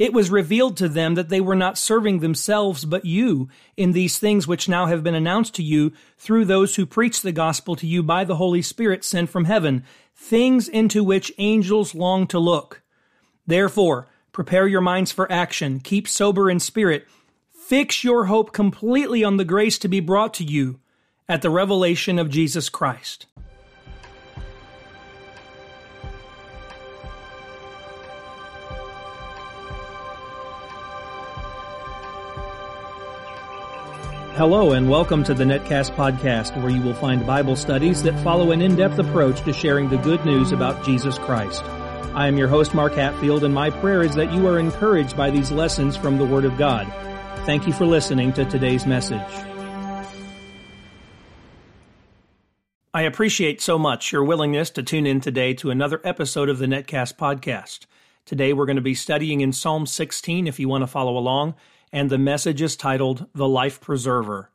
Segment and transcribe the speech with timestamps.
[0.00, 4.18] It was revealed to them that they were not serving themselves but you in these
[4.18, 7.86] things which now have been announced to you through those who preach the gospel to
[7.86, 9.84] you by the Holy Spirit sent from heaven,
[10.16, 12.80] things into which angels long to look.
[13.46, 17.06] Therefore, prepare your minds for action, keep sober in spirit,
[17.52, 20.80] fix your hope completely on the grace to be brought to you
[21.28, 23.26] at the revelation of Jesus Christ.
[34.40, 38.52] Hello, and welcome to the Netcast podcast, where you will find Bible studies that follow
[38.52, 41.62] an in depth approach to sharing the good news about Jesus Christ.
[42.14, 45.30] I am your host, Mark Hatfield, and my prayer is that you are encouraged by
[45.30, 46.90] these lessons from the Word of God.
[47.44, 49.20] Thank you for listening to today's message.
[52.94, 56.64] I appreciate so much your willingness to tune in today to another episode of the
[56.64, 57.80] Netcast podcast.
[58.24, 61.56] Today we're going to be studying in Psalm 16 if you want to follow along
[61.92, 64.50] and the message is titled The Life Preserver.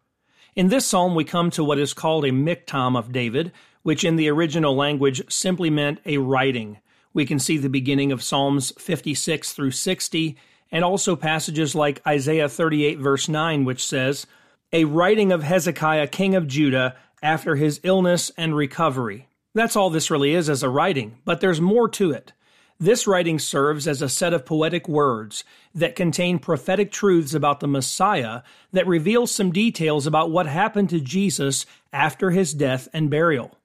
[0.56, 3.52] In this psalm, we come to what is called a miktam of David,
[3.84, 6.80] which in the original language simply meant a writing.
[7.14, 10.38] We can see the beginning of Psalms 56 through 60,
[10.72, 14.26] and also passages like Isaiah 38, verse 9, which says,
[14.74, 19.28] A writing of Hezekiah, king of Judah, after his illness and recovery.
[19.54, 22.34] That's all this really is as a writing, but there's more to it.
[22.80, 27.70] This writing serves as a set of poetic words that contain prophetic truths about the
[27.70, 28.42] Messiah
[28.74, 33.58] that reveal some details about what happened to Jesus after his death and burial.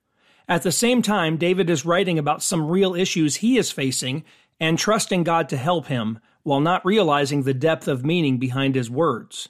[0.49, 4.25] At the same time, David is writing about some real issues he is facing
[4.61, 8.91] and trusting God to help him while not realizing the depth of meaning behind his
[8.91, 9.49] words.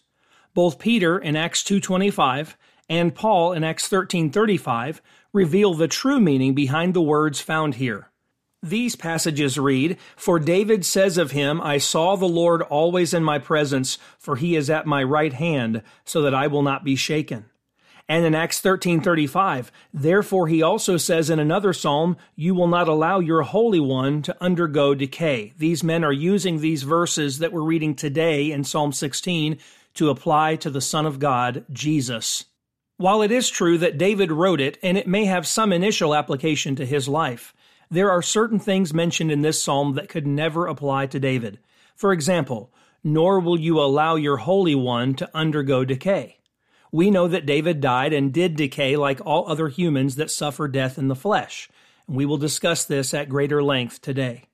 [0.55, 2.57] Both Peter in Acts 2:25
[2.89, 8.10] and Paul in Acts 13:35 reveal the true meaning behind the words found here.
[8.63, 13.39] These passages read, For David says of him, I saw the Lord always in my
[13.39, 17.47] presence, for he is at my right hand, so that I will not be shaken.
[18.07, 23.21] And in Acts 13:35, therefore he also says in another psalm, you will not allow
[23.21, 25.55] your holy one to undergo decay.
[25.57, 29.59] These men are using these verses that we're reading today in Psalm 16
[29.95, 32.45] to apply to the Son of God, Jesus.
[32.97, 36.77] While it is true that David wrote it and it may have some initial application
[36.77, 37.55] to his life,
[37.91, 41.59] there are certain things mentioned in this psalm that could never apply to David.
[41.97, 46.39] For example, nor will you allow your Holy One to undergo decay.
[46.93, 50.99] We know that David died and did decay like all other humans that suffer death
[50.99, 51.69] in the flesh.
[52.07, 54.45] And we will discuss this at greater length today.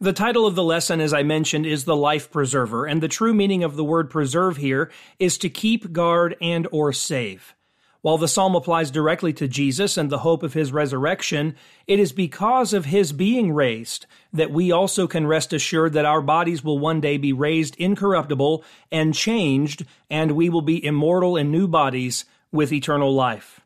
[0.00, 3.34] The title of the lesson, as I mentioned, is The Life Preserver, and the true
[3.34, 7.56] meaning of the word preserve here is to keep, guard, and or save.
[8.00, 11.56] While the psalm applies directly to Jesus and the hope of his resurrection,
[11.88, 16.22] it is because of his being raised that we also can rest assured that our
[16.22, 21.50] bodies will one day be raised incorruptible and changed, and we will be immortal in
[21.50, 23.60] new bodies with eternal life.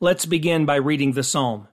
[0.00, 1.68] Let's begin by reading the psalm.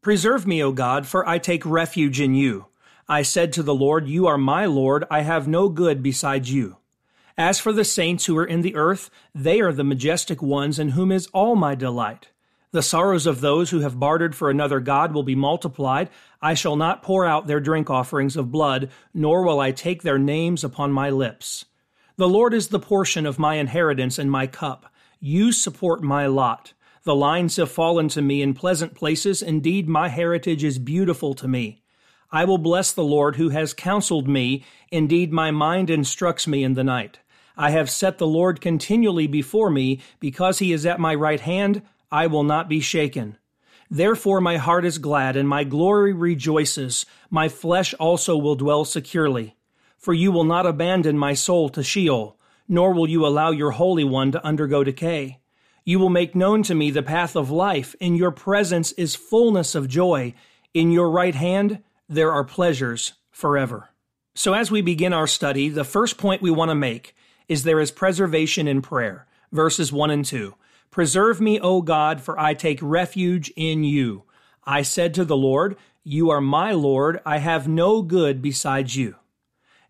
[0.00, 2.66] Preserve me, O God, for I take refuge in you.
[3.06, 6.78] I said to the Lord, You are my Lord, I have no good besides you.
[7.36, 10.90] As for the saints who are in the earth, they are the majestic ones in
[10.90, 12.28] whom is all my delight.
[12.70, 16.10] The sorrows of those who have bartered for another God will be multiplied.
[16.40, 20.18] I shall not pour out their drink offerings of blood, nor will I take their
[20.18, 21.64] names upon my lips.
[22.16, 24.86] The Lord is the portion of my inheritance and my cup.
[25.18, 26.72] You support my lot.
[27.02, 29.42] The lines have fallen to me in pleasant places.
[29.42, 31.82] Indeed, my heritage is beautiful to me.
[32.30, 34.64] I will bless the Lord who has counseled me.
[34.90, 37.18] Indeed, my mind instructs me in the night.
[37.56, 41.82] I have set the Lord continually before me, because he is at my right hand,
[42.10, 43.38] I will not be shaken.
[43.90, 47.06] Therefore my heart is glad, and my glory rejoices.
[47.30, 49.56] My flesh also will dwell securely.
[49.98, 52.38] For you will not abandon my soul to Sheol,
[52.68, 55.38] nor will you allow your Holy One to undergo decay.
[55.84, 57.94] You will make known to me the path of life.
[58.00, 60.34] In your presence is fullness of joy.
[60.72, 63.90] In your right hand there are pleasures forever.
[64.34, 67.14] So as we begin our study, the first point we want to make
[67.48, 69.26] is there is preservation in prayer.
[69.52, 70.54] Verses 1 and 2.
[70.90, 74.22] Preserve me, O God, for I take refuge in you.
[74.64, 79.16] I said to the Lord, You are my Lord, I have no good besides you.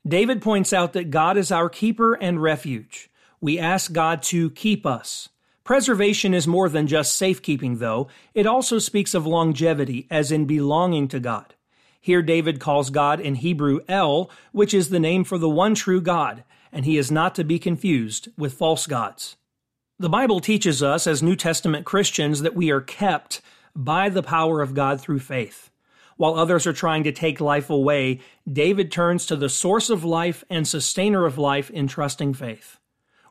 [0.07, 3.11] David points out that God is our keeper and refuge.
[3.41, 5.29] We ask God to keep us.
[5.65, 8.09] Preservation is more than just safekeeping, though.
[8.35, 11.55] It also speaks of longevity, as in belonging to God.
[12.01, 16.03] Here, David calls God in Hebrew El, which is the name for the one true
[16.03, 19.37] God, and he is not to be confused with false gods.
[19.99, 23.41] The Bible teaches us as New Testament Christians that we are kept
[23.77, 25.71] by the power of God through faith.
[26.17, 30.45] while others are trying to take life away, David turns to the source of life
[30.49, 32.79] and sustainer of life in trusting faith.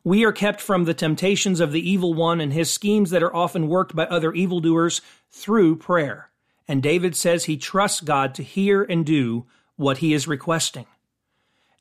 [0.04, 3.36] We are kept from the temptations of the evil one and his schemes that are
[3.36, 5.02] often worked by other evildoers
[5.32, 6.30] through prayer.
[6.68, 9.46] And David says he trusts God to hear and do
[9.78, 10.86] what he is requesting.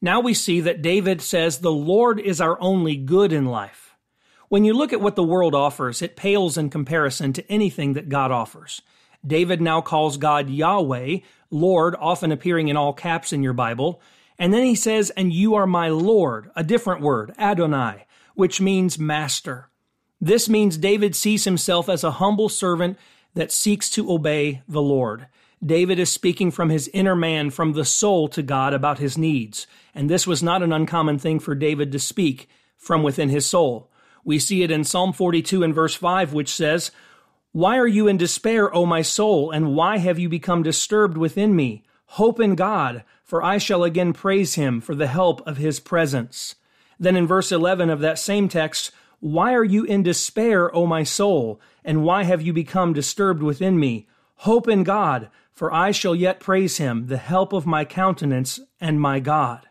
[0.04, 3.94] Now we see that David says the Lord is our only good in life.
[4.48, 8.08] When you look at what the world offers, it pales in comparison to anything that
[8.08, 8.82] God offers.
[9.24, 11.18] David now calls God Yahweh,
[11.52, 14.02] Lord, often appearing in all caps in your Bible.
[14.40, 18.98] And then he says, and you are my Lord, a different word, Adonai, which means
[18.98, 19.68] master.
[20.20, 22.98] This means David sees himself as a humble servant
[23.34, 25.28] that seeks to obey the Lord.
[25.64, 29.66] David is speaking from his inner man, from the soul to God about his needs.
[29.94, 33.90] And this was not an uncommon thing for David to speak from within his soul.
[34.24, 36.90] We see it in Psalm 42 and verse 5, which says,
[37.52, 41.54] Why are you in despair, O my soul, and why have you become disturbed within
[41.54, 41.84] me?
[42.06, 46.56] Hope in God, for I shall again praise him for the help of his presence.
[46.98, 51.04] Then in verse 11 of that same text, Why are you in despair, O my
[51.04, 51.60] soul?
[51.84, 54.08] And why have you become disturbed within me?
[54.36, 59.00] Hope in God, for I shall yet praise him, the help of my countenance and
[59.00, 59.68] my God.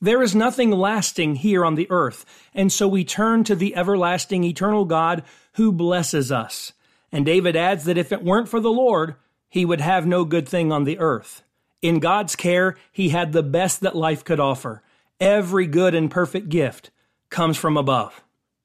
[0.00, 2.24] There is nothing lasting here on the earth,
[2.54, 5.24] and so we turn to the everlasting, eternal God
[5.54, 6.72] who blesses us.
[7.10, 9.16] And David adds that if it weren't for the Lord,
[9.48, 11.42] he would have no good thing on the earth.
[11.82, 14.82] In God's care, he had the best that life could offer.
[15.20, 16.90] Every good and perfect gift
[17.30, 18.22] comes from above.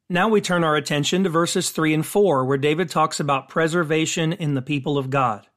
[0.09, 4.33] Now we turn our attention to verses 3 and 4, where David talks about preservation
[4.33, 5.47] in the people of God.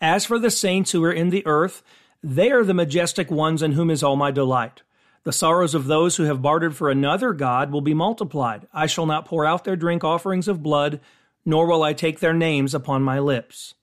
[0.00, 1.82] As for the saints who are in the earth,
[2.22, 4.82] they are the majestic ones in whom is all my delight.
[5.24, 8.66] The sorrows of those who have bartered for another God will be multiplied.
[8.72, 11.00] I shall not pour out their drink offerings of blood,
[11.44, 13.74] nor will I take their names upon my lips.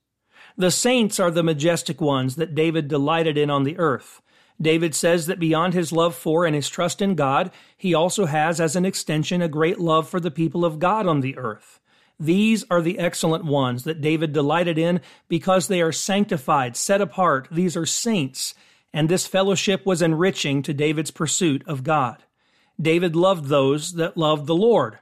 [0.57, 4.21] The saints are the majestic ones that David delighted in on the earth.
[4.59, 8.59] David says that beyond his love for and his trust in God, he also has
[8.59, 11.79] as an extension a great love for the people of God on the earth.
[12.19, 17.47] These are the excellent ones that David delighted in because they are sanctified, set apart.
[17.51, 18.55] These are saints,
[18.91, 22.23] and this fellowship was enriching to David's pursuit of God.
[22.81, 24.99] David loved those that loved the Lord,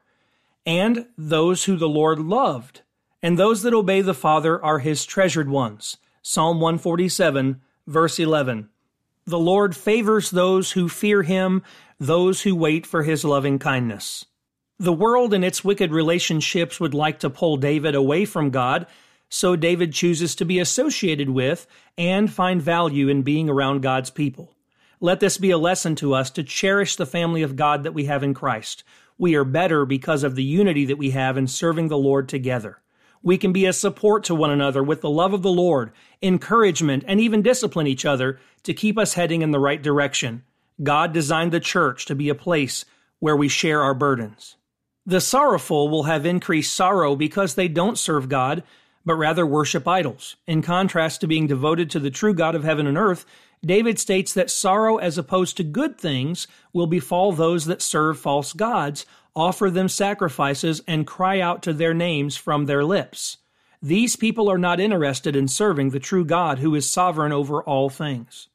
[0.66, 2.82] and those who the Lord loved,
[3.22, 5.98] and those that obey the Father are his treasured ones.
[6.22, 8.70] Psalm 147, verse 11.
[9.26, 11.64] The Lord favors those who fear him,
[12.00, 14.26] those who wait for his loving kindness.
[14.78, 18.88] The world and its wicked relationships would like to pull David away from God,
[19.30, 21.66] so David chooses to be associated with
[21.98, 24.54] and find value in being around God's people.
[25.00, 28.04] Let this be a lesson to us to cherish the family of God that we
[28.06, 28.84] have in Christ.
[29.18, 32.82] We are better because of the unity that we have in serving the Lord together.
[33.24, 37.06] We can be a support to one another with the love of the Lord, encouragement,
[37.08, 40.44] and even discipline each other to keep us heading in the right direction.
[40.84, 42.84] God designed the church to be a place
[43.20, 44.58] where we share our burdens.
[45.06, 48.64] The sorrowful will have increased sorrow because they don't serve God,
[49.06, 50.36] but rather worship idols.
[50.48, 53.24] In contrast to being devoted to the true God of heaven and earth,
[53.64, 58.54] David states that sorrow as opposed to good things will befall those that serve false
[58.54, 59.06] gods,
[59.36, 63.38] offer them sacrifices, and cry out to their names from their lips.
[63.82, 67.90] These people are not interested in serving the true God who is sovereign over all
[67.90, 68.48] things.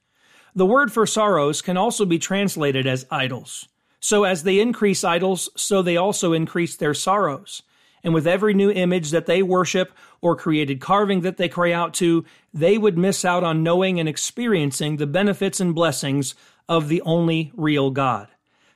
[0.57, 3.69] The word for sorrows can also be translated as idols.
[4.01, 7.63] So as they increase idols, so they also increase their sorrows.
[8.03, 11.93] And with every new image that they worship or created carving that they cry out
[11.95, 16.35] to, they would miss out on knowing and experiencing the benefits and blessings
[16.69, 18.29] of the only real God.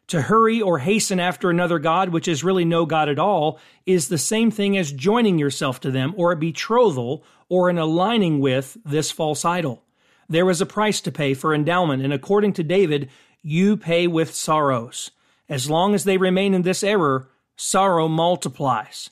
[0.09, 4.09] To hurry or hasten after another God, which is really no God at all, is
[4.09, 8.77] the same thing as joining yourself to them or a betrothal or an aligning with
[8.85, 9.83] this false idol.
[10.29, 13.09] There is a price to pay for endowment, and according to David,
[13.43, 15.11] you pay with sorrows.
[15.49, 19.11] As long as they remain in this error, sorrow multiplies.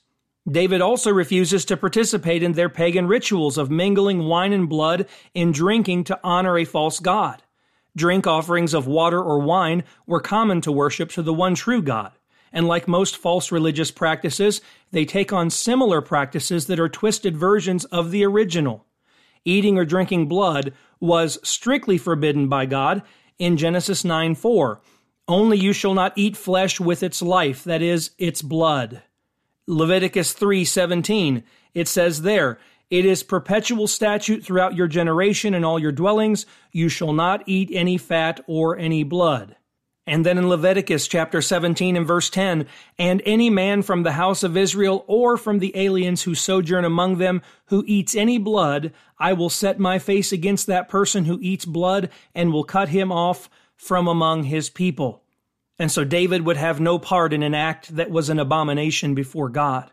[0.50, 5.52] David also refuses to participate in their pagan rituals of mingling wine and blood in
[5.52, 7.42] drinking to honor a false god.
[7.94, 12.12] Drink offerings of water or wine were common to worship to the one true God.
[12.52, 14.60] And like most false religious practices,
[14.90, 18.84] they take on similar practices that are twisted versions of the original.
[19.44, 23.02] Eating or drinking blood was strictly forbidden by God
[23.38, 24.80] in Genesis 9 4.
[25.28, 29.02] Only you shall not eat flesh with its life, that is, its blood.
[29.66, 31.44] Leviticus 3:17.
[31.74, 32.58] it says there,
[32.90, 36.44] it is perpetual statute throughout your generation and all your dwellings.
[36.72, 39.56] You shall not eat any fat or any blood.
[40.06, 42.66] And then in Leviticus chapter 17 and verse 10,
[42.98, 47.18] and any man from the house of Israel or from the aliens who sojourn among
[47.18, 51.64] them who eats any blood, I will set my face against that person who eats
[51.64, 53.48] blood and will cut him off
[53.82, 55.24] from among his people.
[55.76, 59.48] And so David would have no part in an act that was an abomination before
[59.48, 59.90] God.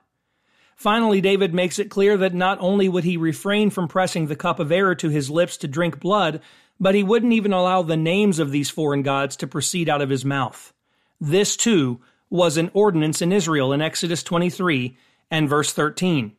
[0.76, 4.60] Finally, David makes it clear that not only would he refrain from pressing the cup
[4.60, 6.40] of error to his lips to drink blood,
[6.80, 10.12] but he wouldn't even allow the names of these foreign gods to proceed out of
[10.12, 10.72] his mouth.
[11.20, 14.96] This, too, was an ordinance in Israel in Exodus 23
[15.32, 16.36] and verse 13.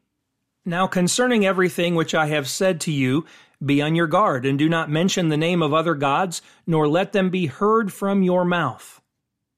[0.65, 3.27] Now, concerning everything which I have said to you,
[3.65, 7.13] be on your guard, and do not mention the name of other gods, nor let
[7.13, 9.01] them be heard from your mouth.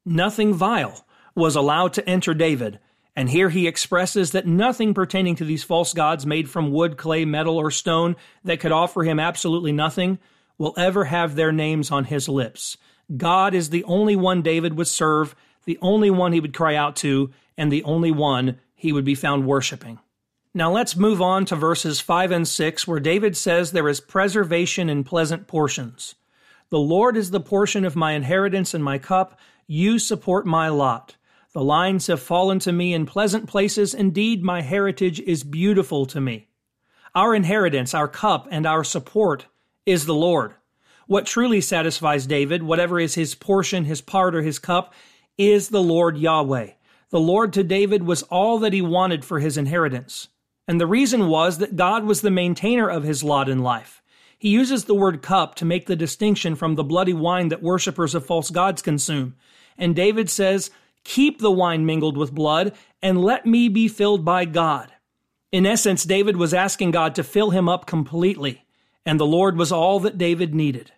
[0.05, 2.81] Nothing vile was allowed to enter David,
[3.15, 7.25] and here he expresses that nothing pertaining to these false gods made from wood, clay,
[7.25, 10.19] metal, or stone that could offer him absolutely nothing
[10.59, 12.77] will ever have their names on his lips.
[13.17, 16.97] God is the only one David would serve, the only one he would cry out
[16.97, 19.99] to, and the only one he would be found worshiping.
[20.55, 24.91] Now let's move on to verses 5 and 6, where David says there is preservation
[24.91, 26.15] in pleasant portions.
[26.69, 29.41] The Lord is the portion of my inheritance and my cup.
[29.67, 31.17] You support my lot.
[31.55, 33.95] The lines have fallen to me in pleasant places.
[33.95, 36.49] Indeed, my heritage is beautiful to me.
[37.15, 39.47] Our inheritance, our cup, and our support
[39.87, 40.53] is the Lord.
[41.07, 44.93] What truly satisfies David, whatever is his portion, his part, or his cup,
[45.39, 46.73] is the Lord Yahweh.
[47.09, 50.29] The Lord to David was all that he wanted for his inheritance.
[50.69, 54.03] And the reason was that God was the maintainer of his lot in life.
[54.39, 58.15] He uses the word cup to make the distinction from the bloody wine that worshippers
[58.15, 59.35] of false gods consume.
[59.79, 60.71] And David says,
[61.05, 64.93] Keep the wine mingled with blood, and let me be filled by God.
[65.51, 68.65] In essence, David was asking God to fill him up completely
[69.05, 70.93] and the Lord was all that David needed.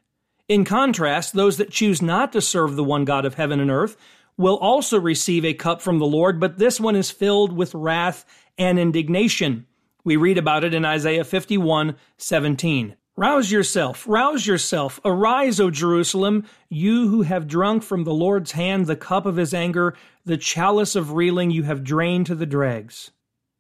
[0.49, 3.97] In contrast, those that choose not to serve the one God of heaven and earth
[4.37, 8.25] will also receive a cup from the Lord, but this one is filled with wrath
[8.59, 9.67] and indignation.
[10.05, 12.97] We read about it in Isaiah 51 17.
[13.17, 18.87] Rouse yourself, rouse yourself, arise, O Jerusalem, you who have drunk from the Lord's hand
[18.87, 23.13] the cup of his anger, the chalice of reeling you have drained to the dregs.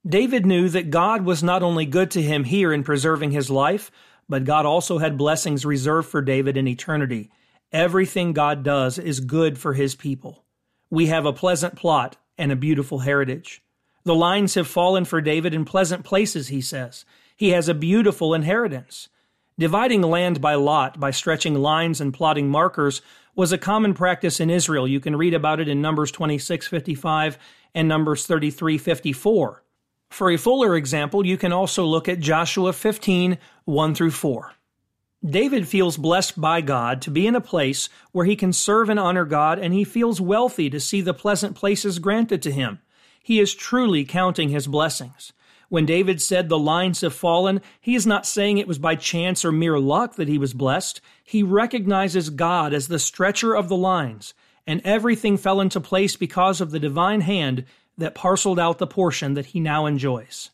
[0.04, 3.92] David knew that God was not only good to him here in preserving his life,
[4.28, 7.30] but God also had blessings reserved for David in eternity.
[7.72, 10.43] Everything God does is good for his people.
[10.90, 13.62] We have a pleasant plot and a beautiful heritage.
[14.04, 17.04] The lines have fallen for David in pleasant places, he says.
[17.36, 19.08] He has a beautiful inheritance.
[19.58, 23.02] Dividing land by lot by stretching lines and plotting markers
[23.36, 24.86] was a common practice in Israel.
[24.86, 27.38] You can read about it in Numbers 26:55
[27.74, 29.62] and Numbers 33:54.
[30.10, 34.52] For a fuller example, you can also look at Joshua 15 1 through 4.
[35.24, 39.00] David feels blessed by God to be in a place where he can serve and
[39.00, 42.80] honor God, and he feels wealthy to see the pleasant places granted to him.
[43.22, 45.32] He is truly counting his blessings.
[45.70, 49.46] When David said the lines have fallen, he is not saying it was by chance
[49.46, 51.00] or mere luck that he was blessed.
[51.24, 54.34] He recognizes God as the stretcher of the lines,
[54.66, 57.64] and everything fell into place because of the divine hand
[57.96, 60.50] that parceled out the portion that he now enjoys.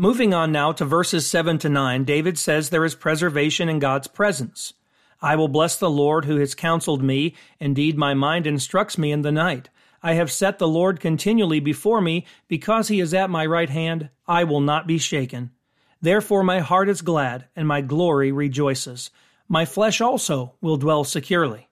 [0.00, 4.06] Moving on now to verses 7 to 9, David says there is preservation in God's
[4.06, 4.72] presence.
[5.20, 7.34] I will bless the Lord who has counseled me.
[7.58, 9.70] Indeed, my mind instructs me in the night.
[10.00, 12.26] I have set the Lord continually before me.
[12.46, 15.50] Because he is at my right hand, I will not be shaken.
[16.00, 19.10] Therefore my heart is glad, and my glory rejoices.
[19.48, 21.66] My flesh also will dwell securely.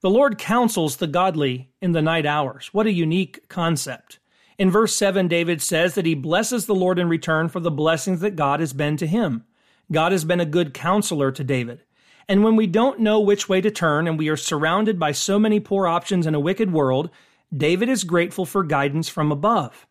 [0.00, 2.70] The Lord counsels the godly in the night hours.
[2.72, 4.20] What a unique concept.
[4.58, 8.20] In verse 7, David says that he blesses the Lord in return for the blessings
[8.20, 9.44] that God has been to him.
[9.92, 11.82] God has been a good counselor to David.
[12.28, 15.38] And when we don't know which way to turn and we are surrounded by so
[15.38, 17.10] many poor options in a wicked world,
[17.56, 19.86] David is grateful for guidance from above.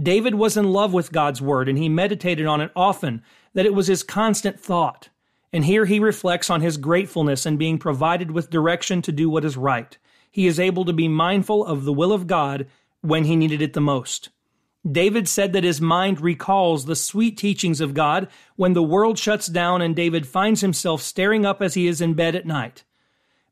[0.00, 3.22] David was in love with God's word and he meditated on it often,
[3.54, 5.08] that it was his constant thought.
[5.52, 9.44] And here he reflects on his gratefulness in being provided with direction to do what
[9.44, 9.96] is right.
[10.30, 12.66] He is able to be mindful of the will of God
[13.00, 14.30] when he needed it the most.
[14.90, 19.46] David said that his mind recalls the sweet teachings of God when the world shuts
[19.46, 22.84] down and David finds himself staring up as he is in bed at night.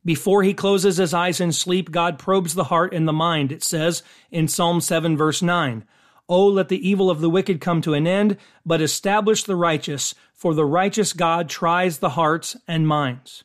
[0.04, 3.64] Before he closes his eyes in sleep, God probes the heart and the mind, it
[3.64, 5.84] says in Psalm 7 verse 9.
[6.28, 10.14] Oh, let the evil of the wicked come to an end, but establish the righteous,
[10.32, 13.44] for the righteous God tries the hearts and minds.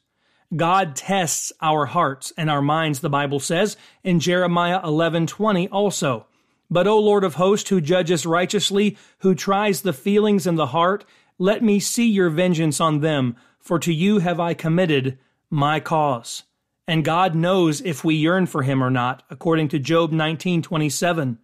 [0.55, 6.25] God tests our hearts and our minds, the Bible says in Jeremiah 11:20 also.
[6.69, 11.05] But O Lord of hosts, who judges righteously, who tries the feelings and the heart,
[11.37, 15.17] let me see your vengeance on them, for to you have I committed
[15.49, 16.43] my cause.
[16.87, 21.37] and God knows if we yearn for him or not, according to Job 19:27.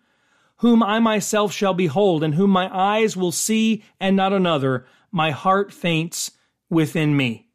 [0.58, 5.32] Whom I myself shall behold, and whom my eyes will see, and not another, my
[5.32, 6.32] heart faints
[6.70, 7.47] within me.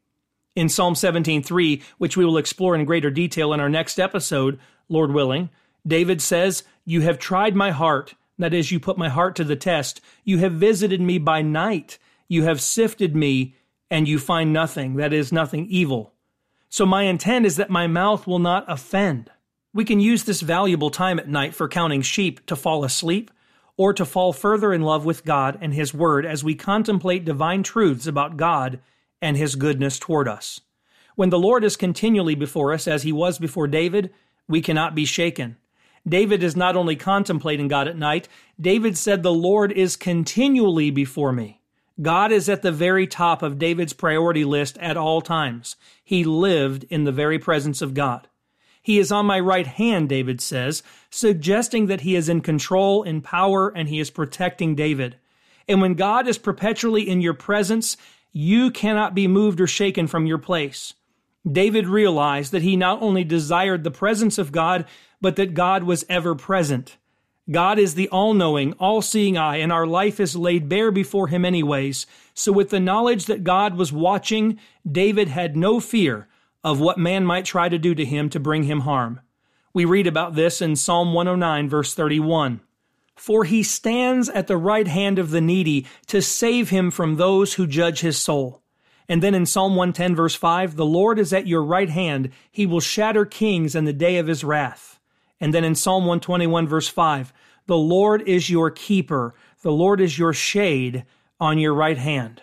[0.55, 5.13] In Psalm 17:3, which we will explore in greater detail in our next episode, Lord
[5.13, 5.49] willing,
[5.87, 9.57] David says, "You have tried my heart, that is, you put my heart to the
[9.57, 10.01] test.
[10.25, 11.99] You have visited me by night.
[12.29, 13.55] You have sifted me,
[13.91, 16.15] and you find nothing, that is, nothing evil.
[16.69, 19.31] So my intent is that my mouth will not offend.
[19.75, 23.31] We can use this valuable time at night for counting sheep to fall asleep
[23.77, 27.63] or to fall further in love with God and His Word as we contemplate divine
[27.63, 28.81] truths about God
[29.23, 30.61] and His goodness toward us.
[31.14, 34.12] When the Lord is continually before us, as He was before David,
[34.49, 35.57] we cannot be shaken.
[36.07, 38.29] David is not only contemplating God at night,
[38.61, 41.61] David said, The Lord is continually before me.
[42.00, 45.76] God is at the very top of David's priority list at all times.
[46.02, 48.26] He lived in the very presence of God.
[48.83, 53.21] He is on my right hand, David says, suggesting that he is in control, in
[53.21, 55.17] power, and he is protecting David.
[55.69, 57.97] And when God is perpetually in your presence,
[58.33, 60.95] you cannot be moved or shaken from your place.
[61.51, 64.87] David realized that he not only desired the presence of God,
[65.21, 66.97] but that God was ever present.
[67.51, 71.27] God is the all knowing, all seeing eye, and our life is laid bare before
[71.27, 72.07] Him, anyways.
[72.35, 74.61] So, with the knowledge that God was watching,
[74.91, 76.29] David had no fear
[76.65, 79.21] of what man might try to do to him to bring him harm.
[79.75, 82.61] We read about this in Psalm 109, verse 31.
[83.23, 87.55] For he stands at the right hand of the needy to save him from those
[87.55, 88.64] who judge his soul.
[89.09, 92.31] And then in Psalm 110, verse 5, the Lord is at your right hand.
[92.50, 94.99] He will shatter kings in the day of his wrath.
[95.41, 97.33] And then in Psalm 121, verse 5,
[97.67, 101.05] the Lord is your keeper, the Lord is your shade
[101.38, 102.43] on your right hand.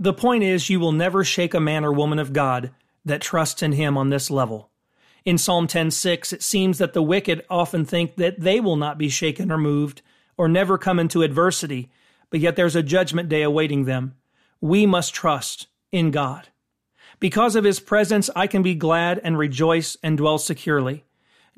[0.00, 2.72] The point is, you will never shake a man or woman of God
[3.04, 4.72] that trusts in him on this level.
[5.24, 9.08] In Psalm 10:6, it seems that the wicked often think that they will not be
[9.08, 10.02] shaken or moved
[10.38, 11.90] or never come into adversity,
[12.30, 14.14] but yet there's a judgment day awaiting them.
[14.60, 16.48] We must trust in God.
[17.20, 21.04] Because of his presence, I can be glad and rejoice and dwell securely.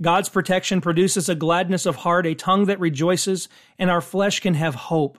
[0.01, 4.55] God's protection produces a gladness of heart, a tongue that rejoices, and our flesh can
[4.55, 5.19] have hope.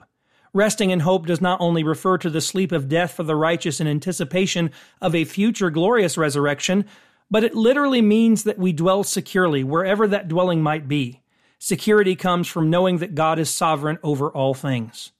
[0.52, 3.80] Resting in hope does not only refer to the sleep of death for the righteous
[3.80, 6.84] in anticipation of a future glorious resurrection,
[7.30, 11.21] but it literally means that we dwell securely wherever that dwelling might be.
[11.64, 15.12] Security comes from knowing that God is sovereign over all things.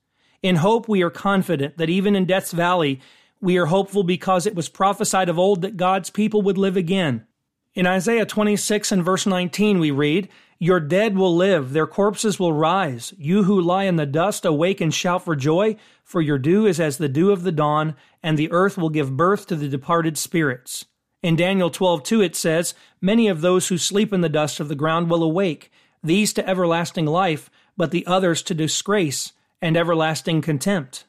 [0.42, 3.00] In hope, we are confident that even in death's valley,
[3.40, 7.28] we are hopeful because it was prophesied of old that God's people would live again.
[7.74, 10.28] In Isaiah 26 and verse 19, we read,
[10.58, 13.14] Your dead will live, their corpses will rise.
[13.16, 16.80] You who lie in the dust, awake and shout for joy, for your dew is
[16.80, 20.18] as the dew of the dawn, and the earth will give birth to the departed
[20.18, 20.86] spirits.
[21.22, 24.74] In Daniel 12:2 it says, Many of those who sleep in the dust of the
[24.74, 25.70] ground will awake,
[26.02, 31.04] these to everlasting life, but the others to disgrace and everlasting contempt.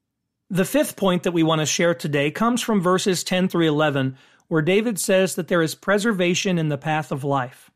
[0.49, 4.15] The fifth point that we want to share today comes from verses 10 through 11,
[4.47, 7.71] where David says that there is preservation in the path of life.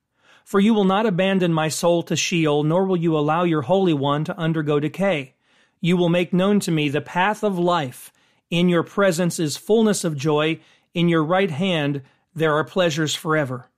[0.45, 3.93] For you will not abandon my soul to Sheol, nor will you allow your Holy
[3.93, 5.33] One to undergo decay.
[5.81, 8.13] You will make known to me the path of life.
[8.49, 10.59] In your presence is fullness of joy.
[10.93, 12.01] In your right hand
[12.33, 13.69] there are pleasures forever.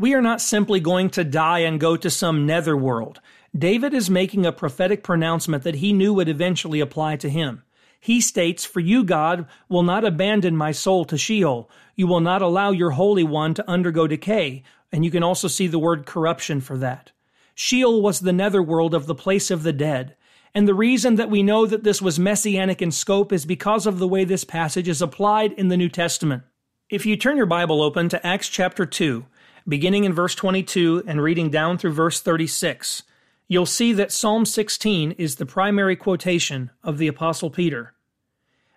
[0.00, 3.20] We are not simply going to die and go to some nether world.
[3.54, 7.64] David is making a prophetic pronouncement that he knew would eventually apply to him.
[8.00, 11.68] He states, For you, God, will not abandon my soul to Sheol.
[11.96, 14.62] You will not allow your Holy One to undergo decay.
[14.90, 17.12] And you can also see the word corruption for that.
[17.54, 20.16] Sheol was the netherworld of the place of the dead.
[20.54, 23.98] And the reason that we know that this was messianic in scope is because of
[23.98, 26.44] the way this passage is applied in the New Testament.
[26.88, 29.26] If you turn your Bible open to Acts chapter 2,
[29.70, 33.04] beginning in verse 22 and reading down through verse 36,
[33.46, 37.94] you'll see that Psalm 16 is the primary quotation of the Apostle Peter.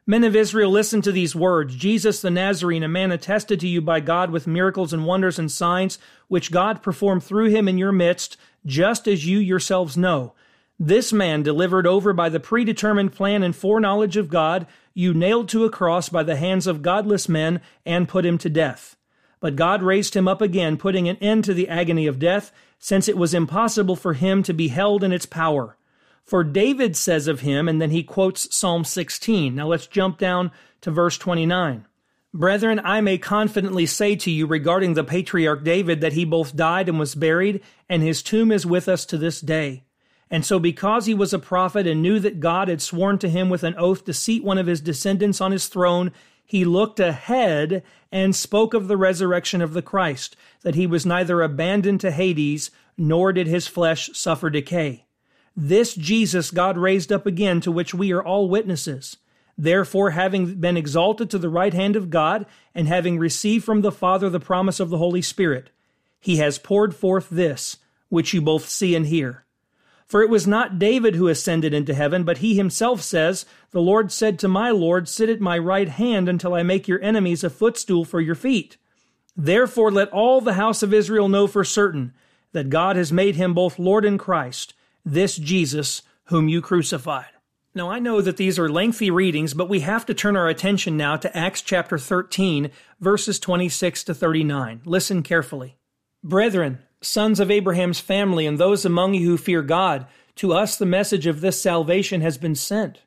[0.06, 3.82] Men of Israel, listen to these words Jesus the Nazarene, a man attested to you
[3.82, 7.92] by God with miracles and wonders and signs, which God performed through him in your
[7.92, 10.34] midst, just as you yourselves know.
[10.80, 15.66] This man, delivered over by the predetermined plan and foreknowledge of God, you nailed to
[15.66, 18.96] a cross by the hands of godless men and put him to death.
[19.44, 23.10] But God raised him up again, putting an end to the agony of death, since
[23.10, 25.76] it was impossible for him to be held in its power.
[26.24, 29.54] For David says of him, and then he quotes Psalm 16.
[29.54, 31.86] Now let's jump down to verse 29.
[32.34, 36.88] Brethren, I may confidently say to you regarding the patriarch David that he both died
[36.88, 39.84] and was buried, and his tomb is with us to this day.
[40.32, 43.50] And so, because he was a prophet and knew that God had sworn to him
[43.50, 46.14] with an oath to seat one of his descendants on his throne,
[46.46, 51.42] he looked ahead and spoke of the resurrection of the Christ, that he was neither
[51.42, 55.06] abandoned to Hades, nor did his flesh suffer decay.
[55.56, 59.18] This Jesus God raised up again, to which we are all witnesses.
[59.58, 63.92] Therefore, having been exalted to the right hand of God, and having received from the
[63.92, 65.70] Father the promise of the Holy Spirit,
[66.20, 67.78] he has poured forth this,
[68.10, 69.43] which you both see and hear.
[70.14, 74.12] For it was not David who ascended into heaven, but he himself says, The Lord
[74.12, 77.50] said to my Lord, Sit at my right hand until I make your enemies a
[77.50, 78.78] footstool for your feet.
[79.36, 82.14] Therefore let all the house of Israel know for certain
[82.52, 87.32] that God has made him both Lord and Christ, this Jesus whom you crucified.
[87.74, 90.96] Now, I know that these are lengthy readings, but we have to turn our attention
[90.96, 94.82] now to Acts chapter 13, verses 26 to 39.
[94.86, 95.76] Listen carefully.
[96.24, 100.86] Brethren, sons of Abraham's family, and those among you who fear God, to us the
[100.86, 103.02] message of this salvation has been sent.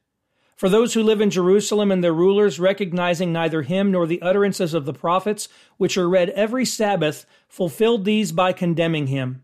[0.56, 4.72] For those who live in Jerusalem and their rulers, recognizing neither him nor the utterances
[4.72, 9.42] of the prophets, which are read every Sabbath, fulfilled these by condemning him.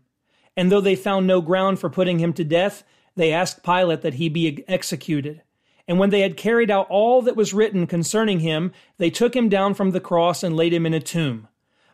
[0.57, 2.83] And though they found no ground for putting him to death,
[3.15, 5.43] they asked Pilate that he be executed.
[5.87, 9.49] And when they had carried out all that was written concerning him, they took him
[9.49, 11.47] down from the cross and laid him in a tomb.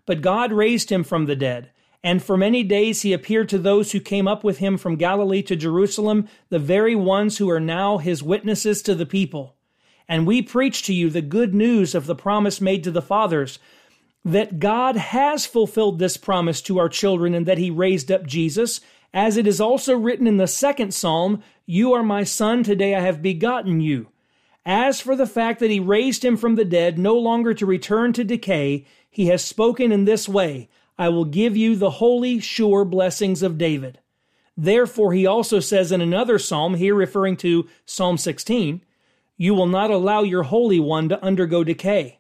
[0.06, 1.72] But God raised him from the dead
[2.04, 5.42] and for many days he appeared to those who came up with him from Galilee
[5.44, 9.56] to Jerusalem, the very ones who are now his witnesses to the people.
[10.08, 13.60] And we preach to you the good news of the promise made to the fathers,
[14.26, 18.82] that God has fulfilled this promise to our children and that he raised up Jesus,
[19.14, 23.02] as it is also written in the second psalm, You are my son, today I
[23.02, 24.08] have begotten you.
[24.66, 28.14] As for the fact that he raised him from the dead, no longer to return
[28.14, 32.84] to decay, he has spoken in this way, I will give you the holy, sure
[32.84, 34.00] blessings of David.
[34.58, 38.82] Therefore, he also says in another psalm, here referring to Psalm 16,
[39.38, 42.20] You will not allow your Holy One to undergo decay.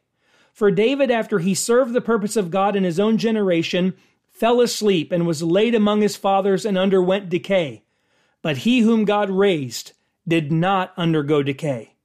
[0.53, 3.95] For David, after he served the purpose of God in his own generation,
[4.29, 7.83] fell asleep and was laid among his fathers and underwent decay.
[8.41, 9.91] But he whom God raised
[10.25, 11.95] did not undergo decay.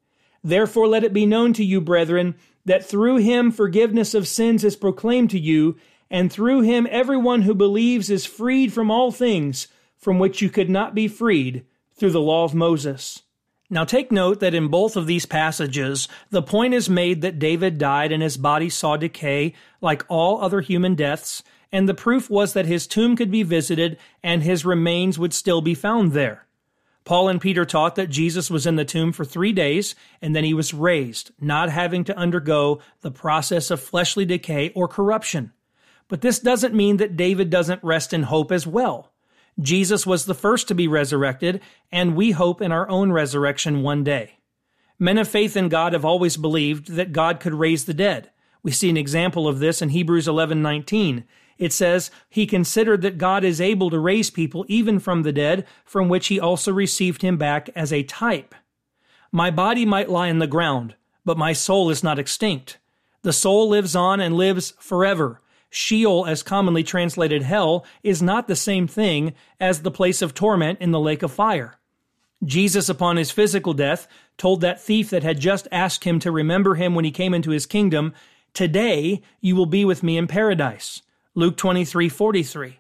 [0.42, 2.34] Therefore, let it be known to you, brethren,
[2.64, 5.76] that through him forgiveness of sins is proclaimed to you
[6.10, 10.68] and through him everyone who believes is freed from all things from which you could
[10.68, 11.64] not be freed
[11.94, 13.22] through the law of Moses.
[13.70, 17.78] Now take note that in both of these passages, the point is made that David
[17.78, 22.52] died and his body saw decay like all other human deaths, and the proof was
[22.52, 26.46] that his tomb could be visited and his remains would still be found there.
[27.04, 30.44] Paul and Peter taught that Jesus was in the tomb for three days and then
[30.44, 35.52] he was raised, not having to undergo the process of fleshly decay or corruption.
[36.08, 39.12] But this doesn't mean that David doesn't rest in hope as well.
[39.60, 41.60] Jesus was the first to be resurrected,
[41.92, 44.38] and we hope in our own resurrection one day.
[44.98, 48.30] Men of faith in God have always believed that God could raise the dead.
[48.62, 51.24] We see an example of this in Hebrews 11:19.
[51.56, 55.66] It says, "He considered that God is able to raise people even from the dead,
[55.84, 58.54] from which he also received him back as a type."
[59.30, 62.78] My body might lie in the ground, but my soul is not extinct.
[63.22, 65.40] The soul lives on and lives forever.
[65.74, 70.80] Sheol, as commonly translated hell, is not the same thing as the place of torment
[70.80, 71.74] in the lake of fire.
[72.44, 74.06] Jesus, upon his physical death,
[74.38, 77.50] told that thief that had just asked him to remember him when he came into
[77.50, 78.14] his kingdom,
[78.52, 81.02] Today you will be with me in paradise.
[81.34, 82.78] Luke 23 43.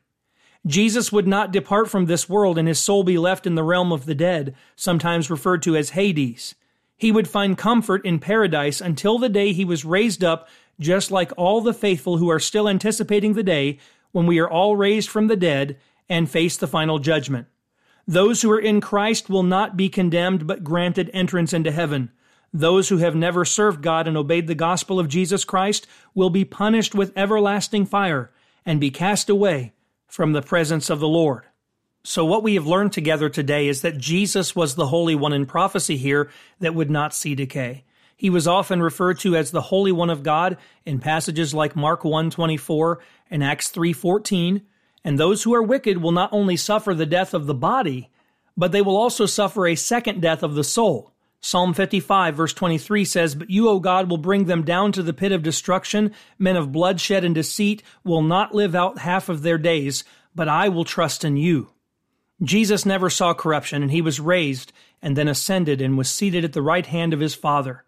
[0.64, 3.90] Jesus would not depart from this world and his soul be left in the realm
[3.90, 6.54] of the dead, sometimes referred to as Hades.
[6.96, 10.48] He would find comfort in paradise until the day he was raised up
[10.78, 13.78] just like all the faithful who are still anticipating the day
[14.12, 17.46] when we are all raised from the dead and face the final judgment.
[18.06, 22.10] Those who are in Christ will not be condemned, but granted entrance into heaven.
[22.52, 26.44] Those who have never served God and obeyed the gospel of Jesus Christ will be
[26.44, 28.30] punished with everlasting fire
[28.64, 29.72] and be cast away
[30.06, 31.44] from the presence of the Lord.
[32.04, 35.46] So, what we have learned together today is that Jesus was the Holy One in
[35.46, 37.84] prophecy here that would not see decay.
[38.16, 42.02] He was often referred to as the Holy One of God in passages like Mark
[42.02, 42.98] 1:24
[43.30, 44.62] and Acts 3:14,
[45.04, 48.10] and those who are wicked will not only suffer the death of the body,
[48.56, 51.12] but they will also suffer a second death of the soul.
[51.40, 55.12] Psalm 55 verse 23 says, But you, O God, will bring them down to the
[55.12, 56.12] pit of destruction.
[56.38, 60.70] Men of bloodshed and deceit will not live out half of their days, but I
[60.70, 61.68] will trust in you.
[62.42, 64.72] Jesus never saw corruption, and he was raised
[65.02, 67.83] and then ascended and was seated at the right hand of his Father.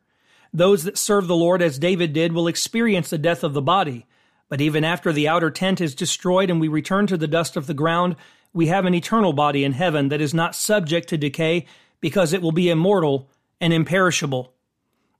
[0.57, 4.07] Those that serve the Lord as David did will experience the death of the body.
[4.49, 7.67] But even after the outer tent is destroyed and we return to the dust of
[7.67, 8.17] the ground,
[8.55, 11.67] we have an eternal body in heaven that is not subject to decay
[12.01, 13.29] because it will be immortal
[13.61, 14.55] and imperishable.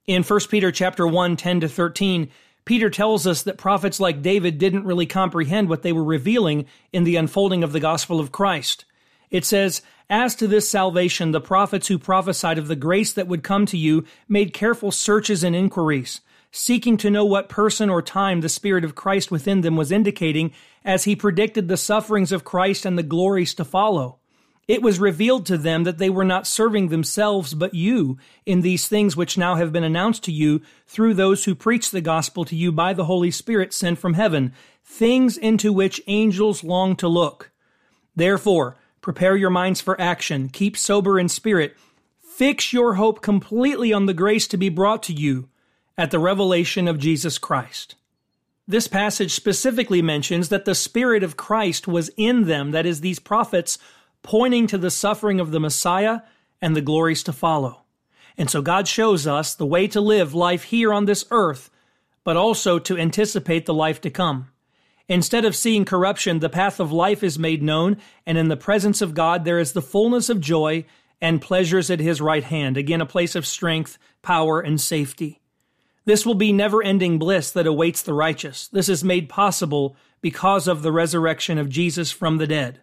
[0.07, 2.31] In 1 Peter chapter 1, 10 to 13,
[2.65, 7.03] Peter tells us that prophets like David didn't really comprehend what they were revealing in
[7.03, 8.85] the unfolding of the gospel of Christ.
[9.29, 13.43] It says, As to this salvation, the prophets who prophesied of the grace that would
[13.43, 18.41] come to you made careful searches and inquiries, seeking to know what person or time
[18.41, 20.53] the Spirit of Christ within them was indicating
[20.85, 24.19] as he predicted the sufferings of Christ and the glories to follow.
[24.67, 28.87] It was revealed to them that they were not serving themselves but you in these
[28.87, 32.55] things which now have been announced to you through those who preach the gospel to
[32.55, 37.51] you by the Holy Spirit sent from heaven, things into which angels long to look.
[38.13, 38.75] Therefore,
[39.07, 41.77] prepare your minds for action, keep sober in spirit,
[42.19, 45.47] fix your hope completely on the grace to be brought to you
[45.97, 47.95] at the revelation of Jesus Christ.
[48.67, 53.17] This passage specifically mentions that the Spirit of Christ was in them, that is, these
[53.17, 53.77] prophets
[54.23, 56.19] pointing to the suffering of the Messiah
[56.61, 57.83] and the glories to follow.
[58.37, 61.69] And so God shows us the way to live life here on this earth,
[62.25, 64.49] but also to anticipate the life to come.
[65.09, 69.01] Instead of seeing corruption, the path of life is made known, and in the presence
[69.01, 70.85] of God there is the fullness of joy
[71.21, 75.39] and pleasures at his right hand, again, a place of strength, power, and safety.
[76.05, 78.67] This will be never ending bliss that awaits the righteous.
[78.67, 82.81] This is made possible because of the resurrection of Jesus from the dead.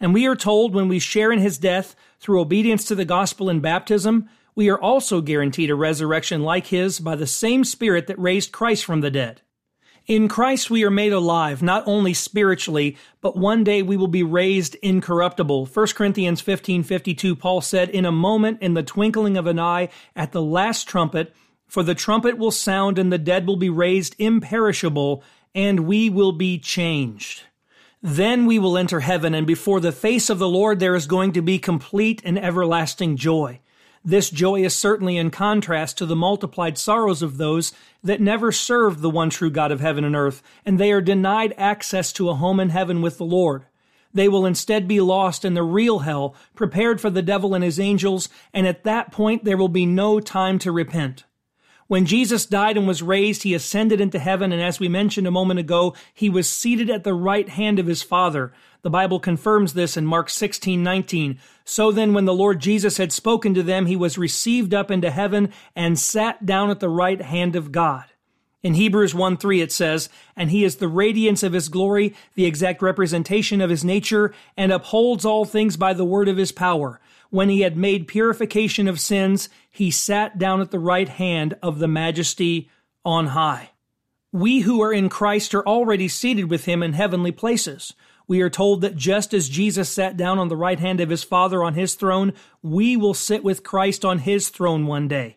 [0.00, 3.48] And we are told when we share in his death through obedience to the gospel
[3.48, 8.18] and baptism, we are also guaranteed a resurrection like his by the same Spirit that
[8.18, 9.40] raised Christ from the dead.
[10.06, 14.22] In Christ we are made alive, not only spiritually, but one day we will be
[14.22, 15.64] raised incorruptible.
[15.64, 20.32] 1 Corinthians 15:52 Paul said, "In a moment in the twinkling of an eye at
[20.32, 21.34] the last trumpet,
[21.66, 25.22] for the trumpet will sound and the dead will be raised imperishable,
[25.54, 27.44] and we will be changed."
[28.02, 31.32] Then we will enter heaven, and before the face of the Lord there is going
[31.32, 33.58] to be complete and everlasting joy.
[34.06, 39.00] This joy is certainly in contrast to the multiplied sorrows of those that never served
[39.00, 42.34] the one true God of heaven and earth, and they are denied access to a
[42.34, 43.64] home in heaven with the Lord.
[44.12, 47.80] They will instead be lost in the real hell, prepared for the devil and his
[47.80, 51.24] angels, and at that point there will be no time to repent.
[51.86, 55.30] When Jesus died and was raised, he ascended into heaven, and as we mentioned a
[55.30, 58.54] moment ago, he was seated at the right hand of his Father.
[58.80, 61.38] The Bible confirms this in Mark 16, 19.
[61.64, 65.10] So then, when the Lord Jesus had spoken to them, he was received up into
[65.10, 68.04] heaven and sat down at the right hand of God.
[68.62, 72.46] In Hebrews 1 3, it says, And he is the radiance of his glory, the
[72.46, 76.98] exact representation of his nature, and upholds all things by the word of his power
[77.34, 81.80] when he had made purification of sins, he sat down at the right hand of
[81.80, 82.70] the majesty
[83.04, 83.70] on high.
[84.30, 87.92] We who are in Christ are already seated with him in heavenly places.
[88.28, 91.24] We are told that just as Jesus sat down on the right hand of his
[91.24, 95.34] Father on his throne, we will sit with Christ on his throne one day.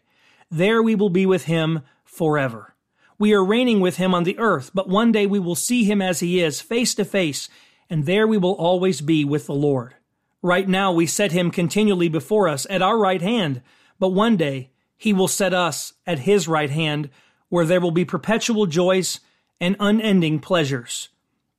[0.52, 2.76] There we will be with him forever.
[3.18, 6.04] We are reigning with him on the earth, but one day we will see him
[6.04, 7.50] as he is, face to face,
[7.90, 9.96] and there we will always be with the Lord.
[10.42, 13.62] Right now, we set him continually before us at our right hand,
[14.00, 17.10] but one day he will set us at his right hand,
[17.50, 19.20] where there will be perpetual joys
[19.60, 21.10] and unending pleasures.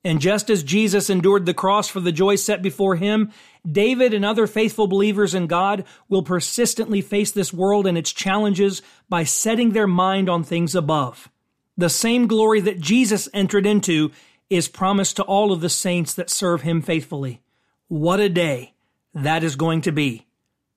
[0.04, 3.32] And just as Jesus endured the cross for the joy set before him,
[3.70, 8.80] David and other faithful believers in God will persistently face this world and its challenges
[9.08, 11.28] by setting their mind on things above.
[11.76, 14.12] The same glory that Jesus entered into
[14.48, 17.42] is promised to all of the saints that serve him faithfully.
[17.90, 18.74] What a day
[19.14, 20.26] that is going to be.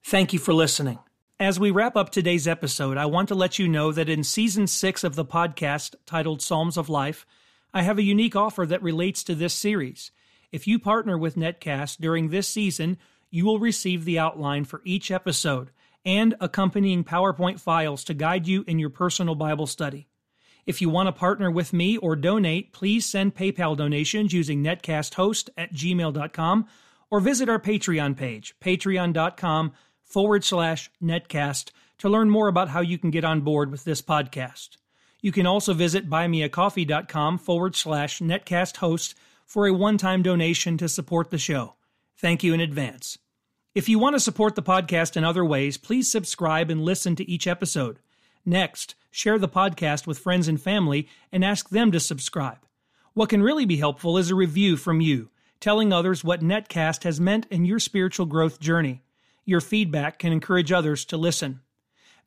[0.02, 0.98] Thank you for listening.
[1.42, 4.66] As we wrap up today's episode, I want to let you know that in season
[4.66, 7.26] six of the podcast titled Psalms of Life,
[7.74, 10.12] I have a unique offer that relates to this series.
[10.54, 12.98] If you partner with Netcast during this season,
[13.30, 15.72] you will receive the outline for each episode
[16.06, 20.08] and accompanying PowerPoint files to guide you in your personal Bible study.
[20.66, 25.50] If you want to partner with me or donate, please send PayPal donations using netcasthost
[25.58, 26.68] at gmail.com
[27.12, 31.70] or visit our Patreon page, patreon.com forward slash netcast,
[32.00, 34.78] to learn more about how you can get on board with this podcast.
[35.22, 39.14] You can also visit buymeacoffee.com forward slash netcast host
[39.46, 41.76] for a one time donation to support the show.
[42.18, 43.20] Thank you in advance.
[43.76, 47.30] If you want to support the podcast in other ways, please subscribe and listen to
[47.30, 48.00] each episode.
[48.46, 52.58] Next, share the podcast with friends and family and ask them to subscribe.
[53.14, 55.30] What can really be helpful is a review from you
[55.62, 59.02] telling others what Netcast has meant in your spiritual growth journey.
[59.46, 61.62] Your feedback can encourage others to listen.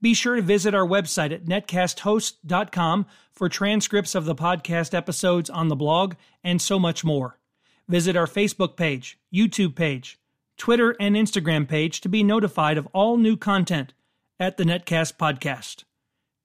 [0.01, 5.69] Be sure to visit our website at netcasthost.com for transcripts of the podcast episodes on
[5.69, 7.39] the blog and so much more.
[7.89, 10.19] Visit our Facebook page, YouTube page,
[10.57, 13.93] Twitter, and Instagram page to be notified of all new content
[14.39, 15.85] at the Netcast Podcast.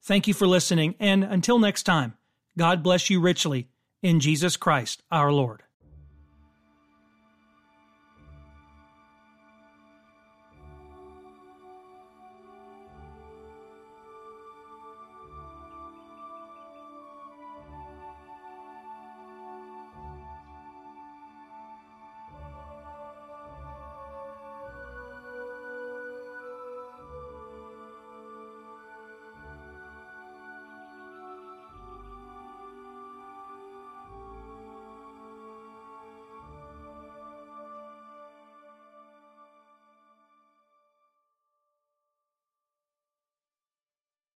[0.01, 2.15] Thank you for listening, and until next time,
[2.57, 3.69] God bless you richly
[4.01, 5.63] in Jesus Christ our Lord.